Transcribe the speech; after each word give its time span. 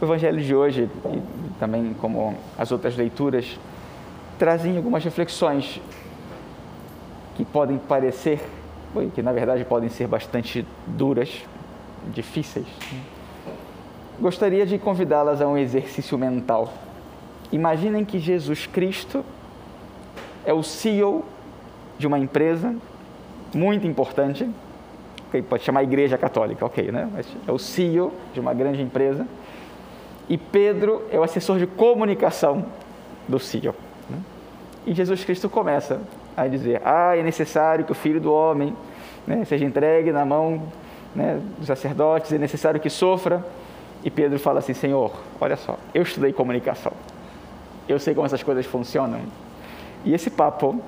o 0.00 0.04
Evangelho 0.04 0.40
de 0.40 0.54
hoje, 0.54 0.88
e 1.06 1.22
também 1.58 1.94
como 2.00 2.34
as 2.56 2.70
outras 2.70 2.96
leituras, 2.96 3.58
trazem 4.38 4.76
algumas 4.76 5.02
reflexões 5.02 5.80
que 7.34 7.44
podem 7.44 7.78
parecer, 7.78 8.40
que 9.14 9.22
na 9.22 9.32
verdade 9.32 9.64
podem 9.64 9.88
ser 9.88 10.06
bastante 10.06 10.66
duras, 10.86 11.44
difíceis. 12.12 12.66
Gostaria 14.20 14.66
de 14.66 14.78
convidá-las 14.78 15.40
a 15.40 15.46
um 15.46 15.56
exercício 15.56 16.16
mental. 16.16 16.72
Imaginem 17.52 18.04
que 18.04 18.18
Jesus 18.18 18.66
Cristo 18.66 19.24
é 20.44 20.52
o 20.52 20.62
CEO 20.62 21.24
de 21.98 22.06
uma 22.06 22.18
empresa 22.18 22.74
muito 23.54 23.86
importante, 23.86 24.48
pode 25.48 25.62
chamar 25.62 25.82
Igreja 25.82 26.16
Católica, 26.16 26.64
ok, 26.64 26.90
né? 26.90 27.08
Mas 27.12 27.26
é 27.46 27.52
o 27.52 27.58
CEO 27.58 28.12
de 28.32 28.40
uma 28.40 28.54
grande 28.54 28.80
empresa, 28.80 29.26
e 30.28 30.36
Pedro 30.36 31.02
é 31.10 31.18
o 31.18 31.22
assessor 31.22 31.58
de 31.58 31.66
comunicação 31.66 32.66
do 33.26 33.38
CEO. 33.38 33.74
Né? 34.08 34.18
E 34.86 34.94
Jesus 34.94 35.24
Cristo 35.24 35.48
começa 35.48 36.00
a 36.36 36.46
dizer: 36.46 36.82
Ah, 36.84 37.16
é 37.16 37.22
necessário 37.22 37.84
que 37.84 37.92
o 37.92 37.94
Filho 37.94 38.20
do 38.20 38.32
Homem 38.32 38.76
né, 39.26 39.44
seja 39.44 39.64
entregue 39.64 40.12
na 40.12 40.24
mão 40.24 40.62
né, 41.14 41.40
dos 41.56 41.66
sacerdotes, 41.66 42.32
é 42.32 42.38
necessário 42.38 42.78
que 42.78 42.90
sofra. 42.90 43.44
E 44.04 44.10
Pedro 44.10 44.38
fala 44.38 44.58
assim: 44.58 44.74
Senhor, 44.74 45.12
olha 45.40 45.56
só, 45.56 45.78
eu 45.94 46.02
estudei 46.02 46.32
comunicação, 46.32 46.92
eu 47.88 47.98
sei 47.98 48.14
como 48.14 48.26
essas 48.26 48.42
coisas 48.42 48.66
funcionam. 48.66 49.20
E 50.04 50.14
esse 50.14 50.30
papo 50.30 50.80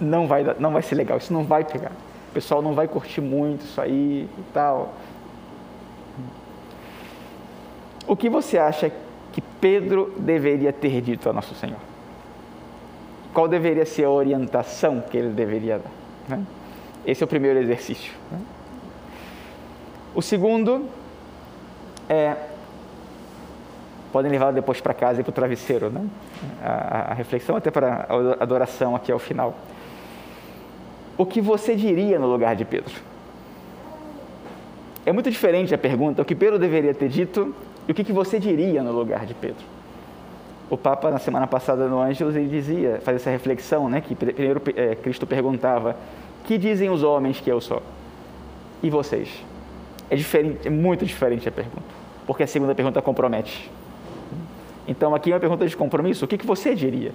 não 0.00 0.26
vai, 0.26 0.44
não 0.58 0.72
vai 0.72 0.82
ser 0.82 0.96
legal, 0.96 1.18
isso 1.18 1.32
não 1.32 1.44
vai 1.44 1.64
pegar. 1.64 1.92
O 2.30 2.34
pessoal 2.34 2.60
não 2.60 2.74
vai 2.74 2.88
curtir 2.88 3.20
muito 3.20 3.64
isso 3.64 3.80
aí 3.80 4.28
e 4.36 4.42
tal. 4.52 4.92
O 8.06 8.16
que 8.16 8.28
você 8.28 8.58
acha 8.58 8.90
que 9.32 9.40
Pedro 9.40 10.12
deveria 10.18 10.72
ter 10.72 11.00
dito 11.00 11.28
a 11.28 11.32
Nosso 11.32 11.54
Senhor? 11.54 11.78
Qual 13.32 13.48
deveria 13.48 13.84
ser 13.84 14.04
a 14.04 14.10
orientação 14.10 15.00
que 15.00 15.16
ele 15.16 15.30
deveria 15.30 15.78
dar? 15.78 15.90
Né? 16.28 16.44
Esse 17.06 17.22
é 17.22 17.24
o 17.24 17.28
primeiro 17.28 17.58
exercício. 17.58 18.12
Né? 18.30 18.38
O 20.14 20.22
segundo 20.22 20.86
é. 22.08 22.36
Podem 24.12 24.30
levar 24.30 24.52
depois 24.52 24.80
para 24.80 24.94
casa 24.94 25.20
e 25.20 25.24
para 25.24 25.30
o 25.30 25.34
travesseiro, 25.34 25.90
né? 25.90 26.06
A, 26.62 27.10
a 27.10 27.14
reflexão, 27.14 27.56
até 27.56 27.68
para 27.68 28.06
a 28.08 28.42
adoração 28.44 28.94
aqui 28.94 29.10
ao 29.10 29.18
final. 29.18 29.56
O 31.18 31.26
que 31.26 31.40
você 31.40 31.74
diria 31.74 32.16
no 32.16 32.28
lugar 32.28 32.54
de 32.54 32.64
Pedro? 32.64 32.94
É 35.04 35.12
muito 35.12 35.28
diferente 35.30 35.74
a 35.74 35.78
pergunta, 35.78 36.22
o 36.22 36.24
que 36.24 36.34
Pedro 36.34 36.60
deveria 36.60 36.94
ter 36.94 37.08
dito 37.08 37.52
e 37.86 37.92
o 37.92 37.94
que, 37.94 38.12
você 38.12 38.38
diria 38.38 38.82
no 38.82 38.92
lugar 38.92 39.26
de 39.26 39.34
Pedro? 39.34 39.64
O 40.70 40.76
Papa, 40.76 41.10
na 41.10 41.18
semana 41.18 41.46
passada 41.46 41.86
no 41.86 42.00
Ângelos, 42.00 42.34
ele 42.34 42.48
dizia, 42.48 43.00
fazia 43.02 43.16
essa 43.16 43.30
reflexão, 43.30 43.88
né, 43.88 44.00
que 44.00 44.14
primeiro 44.14 44.62
é, 44.74 44.94
Cristo 44.94 45.26
perguntava, 45.26 45.96
que 46.44 46.56
dizem 46.56 46.88
os 46.88 47.02
homens 47.02 47.40
que 47.40 47.50
eu 47.50 47.60
sou? 47.60 47.82
E 48.82 48.88
vocês? 48.88 49.44
É, 50.08 50.16
diferente, 50.16 50.66
é 50.66 50.70
muito 50.70 51.04
diferente 51.04 51.48
a 51.48 51.52
pergunta, 51.52 51.82
porque 52.26 52.42
a 52.42 52.46
segunda 52.46 52.74
pergunta 52.74 53.02
compromete. 53.02 53.70
Então, 54.88 55.14
aqui 55.14 55.30
é 55.30 55.34
uma 55.34 55.40
pergunta 55.40 55.66
de 55.66 55.76
compromisso, 55.76 56.24
o 56.24 56.28
que, 56.28 56.38
que 56.38 56.46
você 56.46 56.74
diria? 56.74 57.12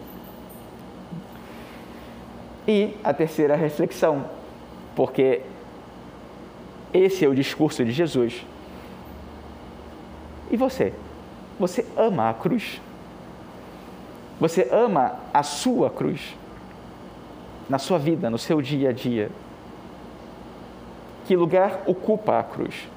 E 2.67 2.95
a 3.03 3.13
terceira 3.13 3.55
reflexão, 3.55 4.25
porque 4.95 5.41
esse 6.93 7.25
é 7.25 7.27
o 7.27 7.33
discurso 7.33 7.83
de 7.83 7.91
Jesus 7.91 8.45
e 10.49 10.57
você? 10.57 10.93
Você 11.59 11.85
ama 11.97 12.29
a 12.29 12.33
cruz? 12.33 12.81
Você 14.39 14.67
ama 14.71 15.15
a 15.33 15.43
sua 15.43 15.89
cruz? 15.89 16.35
Na 17.69 17.77
sua 17.77 17.99
vida, 17.99 18.29
no 18.29 18.37
seu 18.37 18.61
dia 18.61 18.89
a 18.89 18.93
dia? 18.93 19.29
Que 21.27 21.35
lugar 21.35 21.81
ocupa 21.85 22.39
a 22.39 22.43
cruz? 22.43 22.87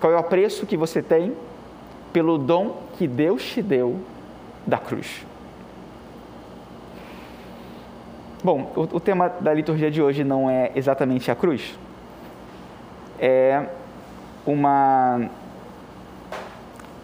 Qual 0.00 0.12
é 0.12 0.16
o 0.16 0.22
preço 0.22 0.66
que 0.66 0.76
você 0.76 1.02
tem 1.02 1.34
pelo 2.12 2.38
dom 2.38 2.76
que 2.96 3.08
Deus 3.08 3.42
te 3.42 3.62
deu 3.62 3.98
da 4.66 4.78
cruz? 4.78 5.24
Bom, 8.44 8.70
o, 8.76 8.96
o 8.96 9.00
tema 9.00 9.30
da 9.40 9.54
liturgia 9.54 9.90
de 9.90 10.02
hoje 10.02 10.22
não 10.22 10.50
é 10.50 10.70
exatamente 10.76 11.30
a 11.30 11.34
cruz. 11.34 11.76
É 13.18 13.66
uma 14.46 15.30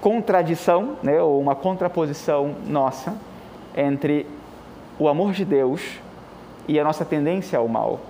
contradição, 0.00 0.96
né, 1.02 1.20
ou 1.20 1.40
uma 1.40 1.54
contraposição 1.54 2.54
nossa 2.66 3.14
entre 3.76 4.26
o 4.98 5.08
amor 5.08 5.32
de 5.32 5.44
Deus 5.44 6.00
e 6.66 6.78
a 6.78 6.84
nossa 6.84 7.04
tendência 7.04 7.58
ao 7.58 7.68
mal. 7.68 8.00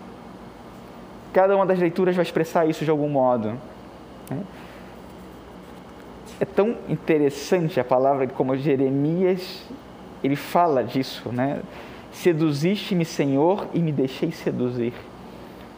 Cada 1.33 1.55
uma 1.55 1.65
das 1.65 1.79
leituras 1.79 2.17
vai 2.17 2.25
expressar 2.25 2.67
isso 2.67 2.85
de 2.85 2.91
algum 2.91 3.09
modo. 3.09 3.57
Né? 4.31 4.43
É 6.41 6.45
tão 6.45 6.77
interessante 6.89 7.79
a 7.79 7.85
palavra 7.85 8.27
como 8.27 8.57
Jeremias 8.57 9.65
ele 10.23 10.37
fala 10.37 10.85
disso, 10.85 11.31
né? 11.31 11.61
Seduziste-me, 12.13 13.05
Senhor, 13.05 13.67
e 13.73 13.81
me 13.81 13.93
deixei 13.93 14.31
seduzir. 14.33 14.93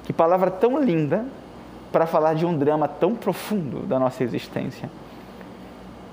Que 0.05 0.13
palavra 0.13 0.51
tão 0.51 0.83
linda 0.83 1.25
para 1.93 2.07
falar 2.07 2.35
de 2.35 2.45
um 2.45 2.57
drama 2.57 2.89
tão 2.89 3.15
profundo 3.15 3.87
da 3.87 3.99
nossa 3.99 4.25
existência. 4.25 4.91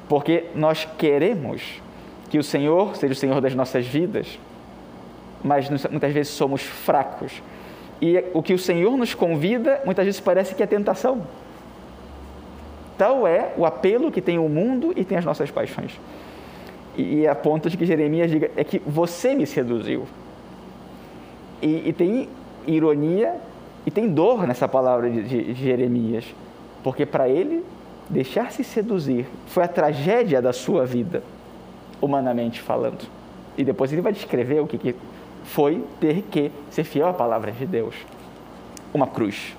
Porque 0.10 0.46
nós 0.56 0.88
queremos 0.98 1.82
que 2.30 2.40
o 2.40 2.44
Senhor 2.44 2.96
seja 2.96 3.14
o 3.14 3.16
Senhor 3.16 3.40
das 3.40 3.54
nossas 3.54 3.86
vidas, 3.86 4.40
mas 5.44 5.70
muitas 5.70 6.12
vezes 6.12 6.34
somos 6.34 6.62
fracos. 6.62 7.42
E 8.02 8.24
o 8.34 8.42
que 8.42 8.54
o 8.54 8.60
Senhor 8.60 8.98
nos 8.98 9.14
convida, 9.14 9.82
muitas 9.86 10.06
vezes 10.06 10.20
parece 10.20 10.56
que 10.56 10.64
é 10.64 10.66
tentação. 10.66 11.22
Tal 12.98 13.28
é 13.28 13.54
o 13.56 13.66
apelo 13.66 14.12
que 14.12 14.20
tem 14.20 14.38
o 14.38 14.50
mundo 14.50 14.92
e 14.96 15.06
tem 15.06 15.18
as 15.18 15.24
nossas 15.24 15.52
paixões. 15.52 15.98
E, 16.98 17.26
a 17.28 17.36
ponto 17.36 17.70
de 17.70 17.78
que 17.78 17.86
Jeremias 17.86 18.30
diga: 18.30 18.52
é 18.58 18.64
que 18.64 18.80
você 18.80 19.34
me 19.34 19.46
seduziu. 19.46 20.06
E, 21.62 21.90
e 21.90 21.94
tem 21.94 22.28
ironia 22.68 23.36
e 23.86 23.92
tem 23.92 24.10
dor 24.10 24.46
nessa 24.46 24.68
palavra 24.68 25.10
de, 25.10 25.24
de, 25.24 25.54
de 25.54 25.64
Jeremias, 25.64 26.26
porque 26.84 27.06
para 27.06 27.30
ele 27.30 27.64
deixar-se 28.10 28.64
seduzir 28.64 29.28
foi 29.48 29.64
a 29.64 29.68
tragédia 29.68 30.42
da 30.42 30.52
sua 30.52 30.86
vida, 30.86 31.24
humanamente 32.02 32.62
falando. 32.62 33.08
E 33.58 33.64
depois 33.64 33.92
ele 33.92 34.02
vai 34.02 34.12
descrever 34.12 34.60
o 34.62 34.68
que, 34.68 34.96
foi 35.44 35.84
ter 36.00 36.24
que 36.24 36.52
ser 36.70 36.84
fiel 36.84 37.08
à 37.08 37.14
palavra 37.14 37.52
de 37.52 37.66
Deus 37.66 37.96
uma 38.94 39.08
cruz. 39.08 39.56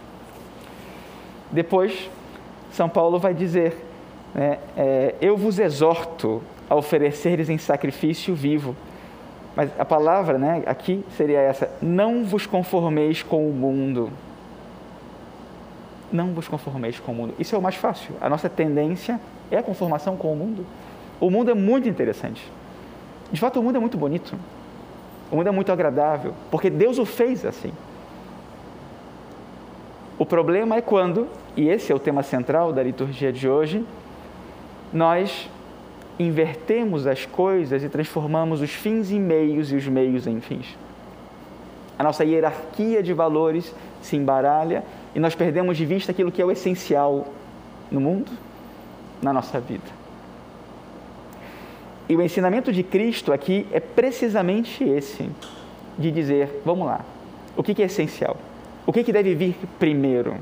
Depois, 1.51 2.11
São 2.73 2.89
Paulo 2.89 3.19
vai 3.19 3.35
dizer: 3.35 3.77
né, 4.35 4.59
é, 4.77 5.15
Eu 5.21 5.37
vos 5.37 5.59
exorto 5.59 6.43
a 6.69 6.75
ofereceres 6.75 7.49
em 7.49 7.59
sacrifício 7.59 8.35
vivo. 8.35 8.77
Mas 9.57 9.71
a 9.79 9.85
palavra 9.85 10.39
né, 10.39 10.63
aqui 10.67 11.05
seria 11.17 11.41
essa: 11.41 11.71
Não 11.81 12.25
vos 12.25 12.47
conformeis 12.47 13.23
com 13.23 13.49
o 13.49 13.53
mundo 13.53 14.11
não 16.13 16.33
vos 16.33 16.49
conformeis 16.49 16.99
com 16.99 17.13
o 17.13 17.15
mundo. 17.15 17.35
Isso 17.39 17.55
é 17.55 17.59
o 17.59 17.63
mais 17.63 17.77
fácil. 17.77 18.15
A 18.21 18.29
nossa 18.29 18.49
tendência 18.49 19.21
é 19.51 19.59
a 19.59 19.63
conformação 19.63 20.17
com 20.17 20.33
o 20.33 20.37
mundo. 20.37 20.67
O 21.21 21.31
mundo 21.31 21.51
é 21.51 21.55
muito 21.55 21.89
interessante. 21.89 22.51
De 23.31 23.41
fato, 23.41 23.61
o 23.61 23.63
mundo 23.63 23.77
é 23.77 23.81
muito 23.81 23.97
bonito. 23.97 24.37
O 25.31 25.37
mundo 25.37 25.49
é 25.49 25.53
muito 25.53 25.71
agradável, 25.71 26.35
porque 26.51 26.69
Deus 26.69 26.99
o 26.99 27.05
fez 27.05 27.45
assim. 27.45 27.73
O 30.19 30.27
problema 30.27 30.77
é 30.77 30.81
quando, 30.81 31.29
e 31.57 31.69
esse 31.69 31.93
é 31.93 31.95
o 31.95 31.99
tema 31.99 32.23
central 32.23 32.73
da 32.73 32.83
liturgia 32.83 33.33
de 33.33 33.49
hoje, 33.49 33.85
nós 34.93 35.49
invertemos 36.19 37.07
as 37.07 37.25
coisas 37.25 37.83
e 37.83 37.89
transformamos 37.89 38.61
os 38.61 38.71
fins 38.71 39.11
em 39.11 39.19
meios 39.19 39.73
e 39.73 39.77
os 39.77 39.87
meios 39.87 40.27
em 40.27 40.41
fins. 40.41 40.77
A 41.99 42.03
nossa 42.03 42.25
hierarquia 42.25 43.03
de 43.03 43.15
valores 43.15 43.75
se 44.03 44.17
embaralha 44.17 44.83
e 45.15 45.21
nós 45.21 45.35
perdemos 45.35 45.77
de 45.77 45.85
vista 45.85 46.13
aquilo 46.13 46.31
que 46.31 46.41
é 46.41 46.45
o 46.45 46.51
essencial 46.51 47.27
no 47.91 48.01
mundo, 48.01 48.31
na 49.23 49.33
nossa 49.33 49.61
vida. 49.61 50.01
E 52.09 52.17
o 52.17 52.23
ensinamento 52.23 52.73
de 52.73 52.83
Cristo 52.83 53.33
aqui 53.33 53.67
é 53.73 53.81
precisamente 53.81 54.83
esse, 54.83 55.29
de 55.99 56.11
dizer, 56.11 56.63
vamos 56.65 56.87
lá, 56.87 57.05
o 57.57 57.63
que 57.63 57.81
é 57.83 57.87
essencial? 57.87 58.37
O 58.87 58.93
que 58.93 59.13
deve 59.13 59.35
vir 59.35 59.57
primeiro? 59.79 60.37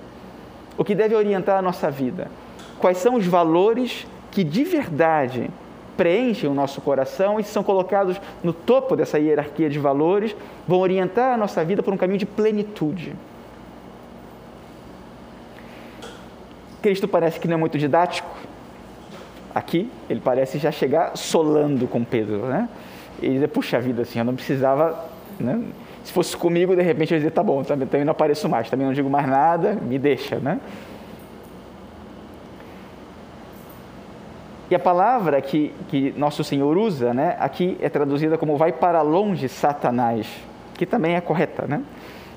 O 0.76 0.84
que 0.84 0.94
deve 0.94 1.14
orientar 1.14 1.58
a 1.58 1.62
nossa 1.62 1.90
vida? 1.90 2.30
Quais 2.78 2.98
são 2.98 3.16
os 3.16 3.26
valores 3.26 4.06
que 4.30 4.44
de 4.44 4.64
verdade 4.64 5.50
preenchem 5.98 6.48
o 6.48 6.54
nosso 6.54 6.80
coração 6.80 7.40
e 7.40 7.44
são 7.44 7.64
colocados 7.64 8.20
no 8.42 8.52
topo 8.52 8.94
dessa 8.94 9.18
hierarquia 9.18 9.68
de 9.68 9.80
valores, 9.80 10.34
vão 10.66 10.78
orientar 10.78 11.34
a 11.34 11.36
nossa 11.36 11.64
vida 11.64 11.82
por 11.82 11.92
um 11.92 11.96
caminho 11.96 12.20
de 12.20 12.24
plenitude. 12.24 13.14
Cristo 16.82 17.08
parece 17.08 17.40
que 17.40 17.48
não 17.48 17.54
é 17.54 17.56
muito 17.56 17.78
didático. 17.78 18.28
Aqui, 19.54 19.90
ele 20.08 20.20
parece 20.20 20.58
já 20.58 20.70
chegar 20.70 21.16
solando 21.16 21.86
com 21.88 22.04
Pedro, 22.04 22.46
né? 22.46 22.68
E 23.20 23.30
dizer, 23.30 23.48
puxa 23.48 23.80
vida, 23.80 24.02
assim, 24.02 24.18
eu 24.18 24.24
não 24.24 24.34
precisava, 24.34 25.06
né? 25.40 25.60
Se 26.04 26.12
fosse 26.12 26.36
comigo, 26.36 26.76
de 26.76 26.82
repente 26.82 27.12
eu 27.12 27.16
ia 27.16 27.20
dizer, 27.20 27.32
tá 27.32 27.42
bom, 27.42 27.62
também, 27.62 28.04
não 28.04 28.12
apareço 28.12 28.48
mais, 28.48 28.70
também 28.70 28.86
não 28.86 28.94
digo 28.94 29.10
mais 29.10 29.26
nada, 29.26 29.74
me 29.74 29.98
deixa, 29.98 30.36
né? 30.36 30.60
E 34.70 34.74
a 34.74 34.78
palavra 34.78 35.40
que, 35.40 35.74
que 35.88 36.12
nosso 36.16 36.44
Senhor 36.44 36.76
usa, 36.76 37.14
né, 37.14 37.36
aqui 37.40 37.78
é 37.80 37.88
traduzida 37.88 38.36
como 38.36 38.56
vai 38.56 38.70
para 38.70 39.00
longe 39.00 39.48
Satanás, 39.48 40.26
que 40.74 40.84
também 40.84 41.14
é 41.14 41.20
correta, 41.20 41.66
né? 41.66 41.82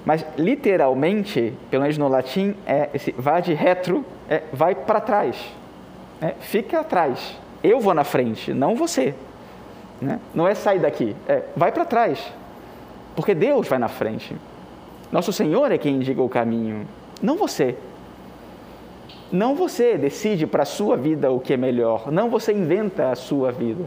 Mas 0.06 0.26
literalmente, 0.38 1.54
pelo 1.70 1.84
menos 1.84 1.98
no 1.98 2.08
latim, 2.08 2.56
é 2.66 2.90
esse 2.94 3.12
vai 3.18 3.42
de 3.42 3.54
retro, 3.54 4.04
é 4.32 4.44
vai 4.54 4.74
para 4.74 5.02
trás. 5.02 5.36
Né? 6.22 6.36
Fica 6.40 6.80
atrás. 6.80 7.38
Eu 7.62 7.82
vou 7.82 7.94
na 7.94 8.06
frente, 8.06 8.54
não 8.54 8.76
você. 8.76 9.14
Né? 10.02 10.20
Não 10.34 10.48
é 10.48 10.56
sair 10.56 10.80
daqui, 10.80 11.16
é 11.28 11.44
vai 11.56 11.72
para 11.72 11.84
trás. 11.84 12.32
Porque 13.14 13.36
Deus 13.36 13.68
vai 13.68 13.78
na 13.78 13.90
frente. 13.90 14.36
Nosso 15.12 15.34
Senhor 15.34 15.70
é 15.70 15.78
quem 15.78 15.96
indica 15.96 16.22
o 16.22 16.30
caminho, 16.30 16.88
não 17.22 17.36
você. 17.36 17.76
Não 19.30 19.54
você 19.54 19.98
decide 19.98 20.48
para 20.48 20.64
a 20.64 20.66
sua 20.66 20.96
vida 20.96 21.30
o 21.30 21.40
que 21.40 21.54
é 21.54 21.58
melhor, 21.58 22.10
não 22.10 22.30
você 22.30 22.54
inventa 22.54 23.12
a 23.12 23.16
sua 23.16 23.52
vida. 23.52 23.84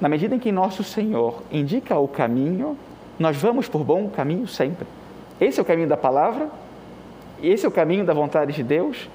Na 0.00 0.08
medida 0.08 0.34
em 0.34 0.38
que 0.38 0.50
nosso 0.50 0.82
Senhor 0.82 1.42
indica 1.52 1.98
o 1.98 2.08
caminho, 2.08 2.76
nós 3.18 3.36
vamos 3.36 3.68
por 3.68 3.84
bom 3.84 4.08
caminho 4.08 4.46
sempre. 4.46 4.86
Esse 5.38 5.58
é 5.58 5.62
o 5.62 5.66
caminho 5.66 5.88
da 5.88 5.96
palavra, 5.96 6.50
esse 7.42 7.64
é 7.64 7.68
o 7.68 7.72
caminho 7.72 8.04
da 8.04 8.14
vontade 8.14 8.52
de 8.52 8.62
Deus, 8.62 9.08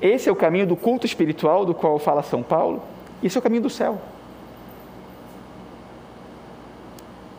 esse 0.00 0.28
é 0.28 0.32
o 0.32 0.36
caminho 0.36 0.66
do 0.66 0.76
culto 0.76 1.06
espiritual 1.06 1.64
do 1.64 1.74
qual 1.74 1.98
fala 1.98 2.22
São 2.22 2.42
Paulo, 2.42 2.82
esse 3.22 3.36
é 3.36 3.40
o 3.40 3.42
caminho 3.42 3.62
do 3.62 3.70
céu. 3.70 4.00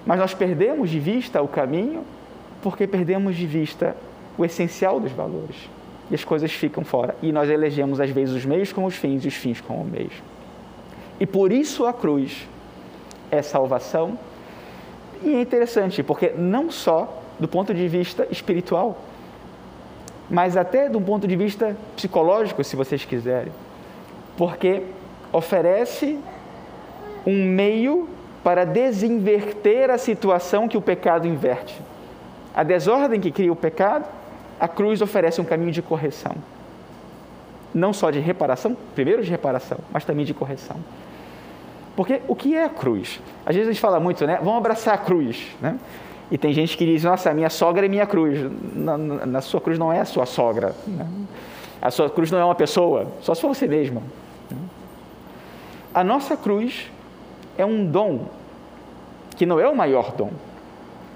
Mas 0.05 0.19
nós 0.19 0.33
perdemos 0.33 0.89
de 0.89 0.99
vista 0.99 1.41
o 1.41 1.47
caminho 1.47 2.03
porque 2.61 2.87
perdemos 2.87 3.35
de 3.35 3.45
vista 3.45 3.95
o 4.37 4.45
essencial 4.45 4.99
dos 4.99 5.11
valores 5.11 5.69
e 6.09 6.15
as 6.15 6.23
coisas 6.23 6.51
ficam 6.51 6.83
fora. 6.83 7.15
E 7.21 7.31
nós 7.31 7.49
elegemos, 7.49 7.99
às 7.99 8.09
vezes, 8.09 8.35
os 8.35 8.45
meios 8.45 8.71
como 8.71 8.87
os 8.87 8.95
fins 8.95 9.23
e 9.25 9.27
os 9.27 9.33
fins 9.33 9.61
como 9.61 9.83
meios. 9.83 10.13
E 11.19 11.25
por 11.25 11.51
isso 11.51 11.85
a 11.85 11.93
cruz 11.93 12.47
é 13.31 13.41
salvação. 13.41 14.17
E 15.21 15.35
é 15.35 15.41
interessante, 15.41 16.03
porque 16.03 16.33
não 16.35 16.69
só 16.69 17.21
do 17.39 17.47
ponto 17.47 17.73
de 17.73 17.87
vista 17.87 18.27
espiritual, 18.29 18.97
mas 20.33 20.57
até 20.57 20.89
do 20.89 20.99
ponto 20.99 21.27
de 21.27 21.35
vista 21.35 21.77
psicológico, 21.95 22.63
se 22.63 22.75
vocês 22.75 23.05
quiserem. 23.05 23.53
Porque 24.35 24.81
oferece 25.31 26.19
um 27.25 27.45
meio 27.45 28.09
para 28.43 28.65
desinverter 28.65 29.91
a 29.91 29.97
situação 29.99 30.67
que 30.67 30.75
o 30.75 30.81
pecado 30.81 31.27
inverte. 31.27 31.79
A 32.53 32.63
desordem 32.63 33.21
que 33.21 33.31
cria 33.31 33.51
o 33.51 33.55
pecado 33.55 34.05
a 34.59 34.67
cruz 34.67 35.01
oferece 35.01 35.39
um 35.39 35.43
caminho 35.43 35.71
de 35.71 35.81
correção. 35.81 36.35
Não 37.71 37.93
só 37.93 38.09
de 38.09 38.19
reparação, 38.19 38.75
primeiro 38.95 39.23
de 39.23 39.29
reparação, 39.29 39.77
mas 39.91 40.03
também 40.03 40.25
de 40.25 40.33
correção. 40.33 40.77
Porque 41.95 42.21
o 42.27 42.35
que 42.35 42.55
é 42.55 42.63
a 42.63 42.69
cruz? 42.69 43.19
Às 43.45 43.55
vezes 43.55 43.69
a 43.69 43.71
gente 43.71 43.81
fala 43.81 43.99
muito, 43.99 44.25
né? 44.25 44.39
Vamos 44.41 44.57
abraçar 44.57 44.95
a 44.95 44.97
cruz, 44.97 45.55
né? 45.61 45.77
E 46.31 46.37
tem 46.37 46.53
gente 46.53 46.77
que 46.77 46.85
diz, 46.85 47.03
nossa, 47.03 47.33
minha 47.33 47.49
sogra 47.49 47.85
é 47.85 47.89
minha 47.89 48.05
cruz. 48.05 48.39
Na, 48.75 48.97
na 48.97 49.41
sua 49.41 49.61
cruz 49.61 49.77
não 49.77 49.91
é 49.91 49.99
a 49.99 50.05
sua 50.05 50.25
sogra. 50.25 50.75
Né? 50.87 51.07
A 51.81 51.91
sua 51.91 52.09
cruz 52.09 52.31
não 52.31 52.39
é 52.39 52.45
uma 52.45 52.55
pessoa, 52.55 53.07
só 53.21 53.35
se 53.35 53.41
for 53.41 53.49
você 53.49 53.67
mesma. 53.67 54.01
A 55.93 56.03
nossa 56.03 56.35
cruz 56.35 56.89
é 57.57 57.65
um 57.65 57.85
dom, 57.85 58.25
que 59.35 59.45
não 59.45 59.59
é 59.59 59.67
o 59.67 59.75
maior 59.75 60.13
dom, 60.13 60.31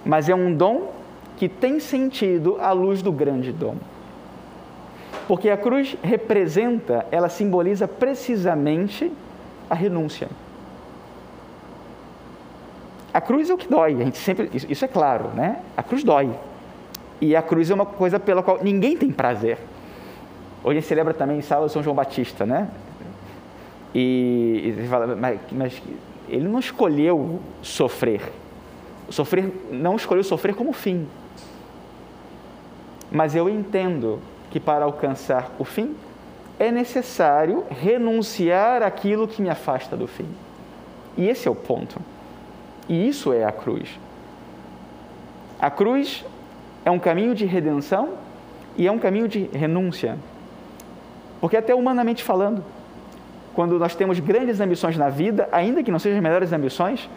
mas 0.06 0.30
é 0.30 0.36
um 0.36 0.54
dom 0.54 0.92
que 1.38 1.48
tem 1.48 1.80
sentido 1.80 2.58
à 2.60 2.72
luz 2.74 3.02
do 3.02 3.12
grande 3.12 3.52
dom. 3.52 3.76
Porque 5.28 5.50
a 5.50 5.58
cruz 5.58 5.96
representa, 6.04 7.06
ela 7.12 7.30
simboliza 7.30 7.88
precisamente 7.88 9.12
a 9.70 9.74
renúncia. 9.76 10.28
A 13.18 13.22
cruz 13.22 13.50
é 13.50 13.54
o 13.56 13.58
que 13.58 13.68
dói, 13.68 13.96
a 13.96 14.06
gente 14.06 14.20
sempre, 14.20 14.48
isso 14.54 14.86
é 14.86 14.88
claro, 14.88 15.30
né? 15.30 15.58
A 15.76 15.82
cruz 15.82 16.04
dói. 16.04 16.30
E 17.20 17.36
a 17.36 17.42
cruz 17.42 17.72
é 17.72 17.74
uma 17.74 17.84
coisa 17.84 18.20
pela 18.20 18.44
qual 18.44 18.60
ninguém 18.62 18.96
tem 18.96 19.10
prazer. 19.10 19.58
Hoje 20.64 20.78
a 20.78 20.82
gente 20.82 20.88
celebra 20.88 21.16
também 21.16 21.42
sábado 21.42 21.68
São 21.68 21.82
João 21.82 21.96
Batista, 21.96 22.46
né? 22.46 22.70
E, 23.96 24.76
e 24.84 24.88
fala, 24.88 25.16
mas, 25.16 25.40
mas 25.52 25.82
ele 26.30 26.48
não 26.48 26.60
escolheu 26.60 27.40
sofrer. 27.64 28.22
Sofrer 29.10 29.52
não 29.72 29.96
escolheu 29.96 30.24
sofrer 30.24 30.54
como 30.54 30.72
fim. 30.72 31.08
Mas 33.12 33.36
eu 33.36 33.50
entendo 33.50 34.20
que 34.52 34.60
para 34.60 34.86
alcançar 34.86 35.52
o 35.58 35.66
fim 35.66 35.96
é 36.60 36.72
necessário 36.72 37.64
renunciar 37.68 38.84
àquilo 38.84 39.28
que 39.28 39.42
me 39.42 39.50
afasta 39.50 39.98
do 39.98 40.06
fim. 40.06 40.28
E 41.18 41.28
esse 41.28 41.48
é 41.48 41.52
o 41.52 41.56
ponto. 41.56 42.00
E 42.88 43.08
isso 43.08 43.34
é 43.34 43.44
a 43.44 43.52
cruz. 43.52 44.00
A 45.60 45.70
cruz 45.70 46.24
é 46.86 46.92
um 46.92 47.00
caminho 47.00 47.34
de 47.36 47.46
redenção 47.46 48.14
e 48.78 48.88
é 48.88 48.92
um 48.92 49.00
caminho 49.00 49.28
de 49.28 49.44
renúncia. 49.54 50.18
Porque, 51.42 51.58
até 51.58 51.74
humanamente 51.74 52.24
falando, 52.24 52.64
quando 53.54 53.78
nós 53.80 53.96
temos 53.96 54.20
grandes 54.20 54.60
ambições 54.60 54.98
na 54.98 55.10
vida, 55.10 55.50
ainda 55.52 55.84
que 55.84 55.92
não 55.92 56.00
sejam 56.00 56.18
as 56.18 56.24
melhores 56.24 56.54
ambições, 56.54 57.10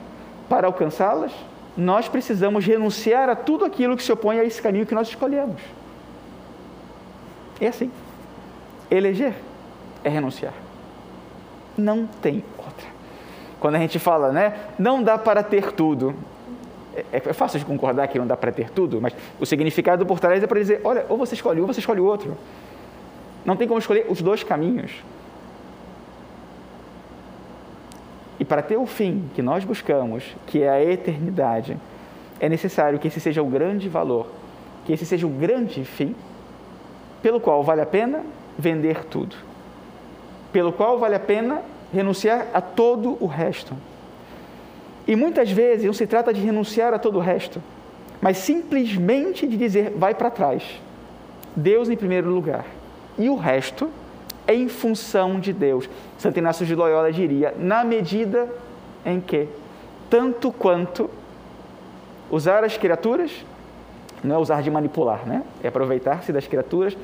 para 0.49 0.67
alcançá-las, 0.67 1.33
nós 1.77 2.09
precisamos 2.09 2.65
renunciar 2.65 3.29
a 3.29 3.37
tudo 3.37 3.65
aquilo 3.65 3.97
que 3.97 4.03
se 4.03 4.11
opõe 4.11 4.41
a 4.41 4.45
esse 4.45 4.61
caminho 4.61 4.87
que 4.87 4.95
nós 4.95 5.09
escolhemos. 5.09 5.61
É 7.61 7.69
assim. 7.69 7.91
Eleger 8.91 9.35
é 10.03 10.09
renunciar. 10.09 10.55
Não 11.77 12.07
tem. 12.07 12.43
Quando 13.61 13.77
a 13.77 13.79
gente 13.79 13.99
fala, 13.99 14.33
né, 14.33 14.55
não 14.79 15.03
dá 15.03 15.19
para 15.19 15.43
ter 15.43 15.73
tudo. 15.73 16.15
É, 16.97 17.05
é 17.17 17.33
fácil 17.33 17.59
de 17.59 17.65
concordar 17.65 18.09
que 18.09 18.19
não 18.19 18.27
dá 18.27 18.37
para 18.37 18.51
ter 18.51 18.71
tudo, 18.71 19.01
mas 19.01 19.15
o 19.39 19.47
significado 19.47 20.05
por 20.07 20.19
trás 20.19 20.43
é 20.43 20.47
para 20.47 20.59
dizer, 20.59 20.81
olha, 20.83 21.05
ou 21.09 21.17
você 21.17 21.35
escolhe 21.35 21.61
um, 21.61 21.65
ou 21.65 21.73
você 21.73 21.81
escolhe 21.81 22.01
o 22.01 22.05
outro. 22.05 22.37
Não 23.45 23.57
tem 23.57 23.69
como 23.69 23.79
escolher 23.79 24.07
os 24.09 24.21
dois 24.21 24.43
caminhos. 24.43 24.93
E 28.39 28.45
para 28.45 28.63
ter 28.63 28.79
o 28.79 28.87
fim 28.87 29.29
que 29.35 29.43
nós 29.43 29.65
buscamos, 29.65 30.25
que 30.47 30.63
é 30.63 30.71
a 30.71 30.83
eternidade, 30.83 31.77
é 32.41 32.49
necessário 32.49 32.99
que 32.99 33.09
esse 33.09 33.21
seja 33.21 33.43
o 33.43 33.47
grande 33.47 33.87
valor, 33.87 34.27
que 34.87 34.93
esse 34.95 35.05
seja 35.05 35.27
o 35.27 35.31
grande 35.31 35.85
fim 35.85 36.17
pelo 37.23 37.39
qual 37.39 37.63
vale 37.63 37.83
a 37.83 37.87
pena 37.87 38.25
vender 38.59 39.05
tudo, 39.05 39.37
pelo 40.51 40.73
qual 40.73 40.99
vale 40.99 41.15
a 41.15 41.21
pena 41.21 41.61
renunciar 41.93 42.49
a 42.53 42.61
todo 42.61 43.17
o 43.21 43.27
resto. 43.27 43.75
E 45.07 45.17
muitas 45.17 45.51
vezes 45.51 45.87
não 45.87 45.93
se 45.93 46.07
trata 46.07 46.33
de 46.33 46.41
renunciar 46.41 46.95
a 46.95 46.99
todo 46.99 47.17
o 47.17 47.21
resto, 47.21 47.63
mas 48.21 48.39
simplesmente 48.39 49.47
de 49.47 49.57
dizer 49.57 49.93
vai 49.97 50.15
para 50.15 50.31
trás. 50.31 50.63
Deus 51.57 51.89
em 51.89 51.97
primeiro 51.97 52.31
lugar. 52.31 52.65
E 53.19 53.29
o 53.29 53.37
resto 53.37 53.91
é 54.47 54.55
em 54.55 54.69
função 54.69 55.41
de 55.41 55.53
Deus. 55.53 55.89
Santo 56.19 56.39
Inácio 56.39 56.65
de 56.65 56.75
Loyola 56.75 57.13
diria: 57.13 57.55
na 57.59 57.85
medida 57.85 58.49
em 59.05 59.21
que, 59.21 59.49
tanto 60.09 60.53
quanto 60.53 61.11
usar 62.31 62.63
as 62.63 62.77
criaturas 62.77 63.31
não 64.23 64.37
é 64.37 64.39
usar 64.39 64.63
de 64.63 64.71
manipular, 64.71 65.27
né? 65.27 65.43
É 65.63 65.69
aproveitar-se 65.69 66.33
das 66.33 66.47
criaturas 66.47 66.97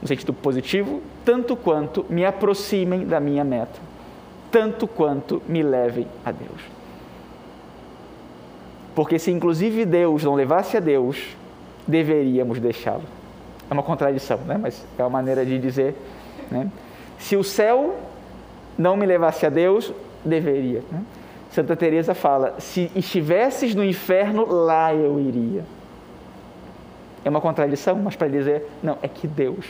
no 0.00 0.08
sentido 0.08 0.32
positivo, 0.32 1.00
tanto 1.24 1.54
quanto 1.54 2.04
me 2.08 2.24
aproximem 2.24 3.06
da 3.06 3.20
minha 3.20 3.44
meta, 3.44 3.78
tanto 4.52 4.86
quanto 4.86 5.42
me 5.48 5.62
levem 5.62 6.06
a 6.24 6.30
Deus. 6.30 6.60
Porque 8.94 9.18
se 9.18 9.30
inclusive 9.30 9.84
Deus 9.86 10.22
não 10.22 10.34
levasse 10.34 10.76
a 10.76 10.80
Deus, 10.80 11.34
deveríamos 11.88 12.60
deixá-lo. 12.60 13.04
É 13.70 13.72
uma 13.72 13.82
contradição, 13.82 14.38
né? 14.46 14.58
Mas 14.60 14.86
é 14.98 15.02
uma 15.02 15.10
maneira 15.10 15.44
de 15.46 15.58
dizer, 15.58 15.96
né? 16.50 16.70
Se 17.18 17.34
o 17.36 17.42
céu 17.42 17.96
não 18.76 18.96
me 18.96 19.06
levasse 19.06 19.46
a 19.46 19.48
Deus, 19.48 19.92
deveria. 20.24 20.82
Né? 20.90 21.02
Santa 21.50 21.74
Teresa 21.74 22.14
fala: 22.14 22.56
se 22.58 22.90
estivesses 22.94 23.74
no 23.74 23.82
inferno, 23.82 24.44
lá 24.46 24.94
eu 24.94 25.18
iria. 25.18 25.64
É 27.24 27.30
uma 27.30 27.40
contradição, 27.40 27.96
mas 27.96 28.16
para 28.16 28.28
dizer, 28.28 28.68
não, 28.82 28.98
é 29.00 29.08
que 29.08 29.26
Deus 29.26 29.64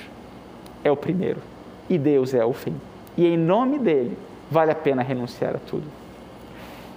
é 0.83 0.91
o 0.91 0.97
primeiro 0.97 1.41
e 1.89 1.99
Deus 1.99 2.35
é 2.35 2.45
o 2.45 2.53
fim. 2.53 2.75
E 3.17 3.27
em 3.27 3.37
nome 3.37 3.79
dele, 3.79 4.17
vale 4.53 4.71
a 4.71 4.75
pena 4.75 5.03
renunciar 5.03 5.57
a 5.57 5.59
tudo. 5.59 5.85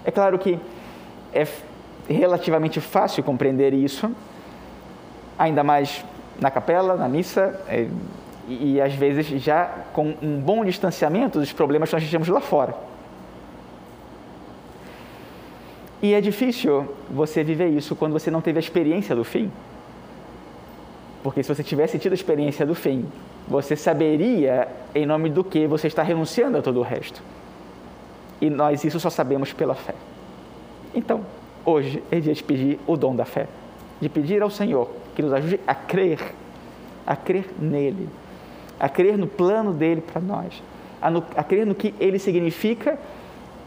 É 0.04 0.12
claro 0.12 0.38
que 0.38 0.60
é 1.34 1.48
relativamente 2.08 2.80
fácil 2.80 3.24
compreender 3.24 3.74
isso, 3.74 4.12
ainda 5.40 5.64
mais 5.64 6.06
na 6.40 6.52
capela, 6.52 6.96
na 6.96 7.10
missa, 7.10 7.60
é, 7.68 7.88
e, 8.48 8.74
e 8.74 8.82
às 8.82 8.94
vezes 8.94 9.26
já 9.42 9.66
com 9.94 10.14
um 10.22 10.40
bom 10.40 10.64
distanciamento 10.64 11.40
dos 11.40 11.52
problemas 11.52 11.90
que 11.90 11.96
nós 11.96 12.10
temos 12.10 12.28
lá 12.28 12.42
fora. 12.42 12.76
E 16.02 16.14
é 16.14 16.22
difícil 16.22 16.88
você 17.10 17.44
viver 17.44 17.70
isso 17.70 17.96
quando 17.96 18.14
você 18.14 18.30
não 18.30 18.42
teve 18.42 18.60
a 18.60 18.62
experiência 18.62 19.16
do 19.16 19.24
fim. 19.24 19.52
Porque 21.24 21.42
se 21.42 21.50
você 21.50 21.64
tivesse 21.64 21.98
tido 21.98 22.12
a 22.12 22.16
experiência 22.16 22.64
do 22.64 22.76
fim, 22.76 23.06
você 23.48 23.76
saberia 23.76 24.68
em 24.94 25.06
nome 25.06 25.30
do 25.30 25.44
que 25.44 25.66
você 25.66 25.88
está 25.88 26.04
renunciando 26.04 26.58
a 26.60 26.62
todo 26.62 26.80
o 26.80 26.84
resto. 26.84 27.24
E 28.46 28.50
nós 28.50 28.84
isso 28.84 29.00
só 29.00 29.10
sabemos 29.10 29.52
pela 29.54 29.74
fé. 29.74 29.96
Então, 30.94 31.22
hoje 31.66 32.04
é 32.12 32.20
dia 32.20 32.32
de 32.32 32.44
pedir 32.44 32.80
o 32.86 32.96
dom 32.96 33.16
da 33.16 33.26
fé, 33.26 33.48
de 34.00 34.08
pedir 34.08 34.44
ao 34.44 34.52
Senhor 34.52 34.88
que 35.16 35.24
nos 35.24 35.34
ajude 35.34 35.60
a 35.66 35.74
crer, 35.74 36.20
a 37.08 37.16
crer 37.16 37.50
nele, 37.60 38.08
a 38.80 38.88
crer 38.88 39.18
no 39.18 39.26
plano 39.26 39.74
dele 39.74 40.00
para 40.00 40.22
nós, 40.22 40.62
a, 41.02 41.10
no, 41.10 41.24
a 41.36 41.44
crer 41.44 41.66
no 41.66 41.74
que 41.74 41.96
ele 42.00 42.20
significa 42.20 43.00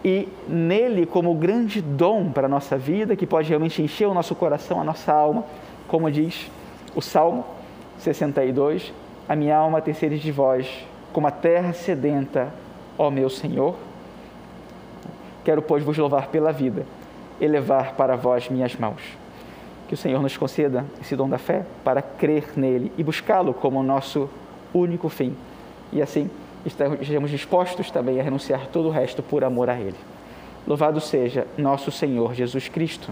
e 0.05 0.29
nele 0.47 1.07
como 1.07 1.35
grande 1.35 1.83
dom 1.83 2.31
para 2.31 2.47
a 2.47 2.49
nossa 2.49 2.79
vida, 2.79 3.17
que 3.17 3.27
pode 3.27 3.49
realmente 3.49 3.83
encher 3.83 4.07
o 4.07 4.15
nosso 4.15 4.37
coração, 4.37 4.81
a 4.81 4.85
nossa 4.85 5.13
alma, 5.13 5.45
como 5.89 6.09
diz 6.09 6.49
o 6.95 7.03
Salmo 7.03 7.45
62, 7.99 8.93
a 9.29 9.35
minha 9.35 9.57
alma 9.57 9.81
tem 9.81 9.93
sede 9.93 10.21
de 10.21 10.31
vós, 10.31 10.69
como 11.13 11.27
a 11.27 11.33
terra 11.33 11.73
sedenta, 11.73 12.55
ó 12.97 13.11
meu 13.11 13.29
Senhor. 13.29 13.75
Quero, 15.49 15.63
pois, 15.63 15.83
vos 15.83 15.97
louvar 15.97 16.27
pela 16.29 16.53
vida, 16.53 16.85
elevar 17.41 17.95
para 17.95 18.17
vós 18.17 18.51
minhas 18.51 18.77
mãos. 18.77 19.01
Que 19.89 19.95
o 19.95 19.97
Senhor 19.97 20.21
nos 20.21 20.37
conceda 20.37 20.85
esse 21.01 21.17
dom 21.17 21.27
da 21.27 21.39
fé 21.39 21.65
para 21.83 22.03
crer 22.03 22.53
nele 22.55 22.93
e 22.99 23.03
buscá-lo 23.03 23.55
como 23.55 23.83
nosso 23.83 24.29
único 24.75 25.09
fim. 25.09 25.35
E 25.91 26.03
assim, 26.03 26.29
estejamos 26.67 27.31
dispostos 27.31 27.91
também 27.91 28.21
a 28.21 28.23
renunciar 28.23 28.67
todo 28.67 28.89
o 28.89 28.91
resto 28.91 29.23
por 29.23 29.43
amor 29.43 29.71
a 29.71 29.81
Ele. 29.81 29.97
Louvado 30.67 31.01
seja 31.01 31.47
nosso 31.57 31.91
Senhor 31.91 32.35
Jesus 32.35 32.69
Cristo. 32.69 33.11